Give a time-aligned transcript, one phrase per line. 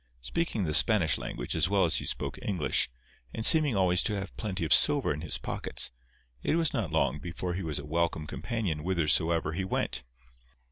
[0.21, 2.89] Speaking the Spanish language as well as he spoke English,
[3.35, 5.91] and seeming always to have plenty of silver in his pockets,
[6.41, 10.01] it was not long before he was a welcome companion whithersoever he went.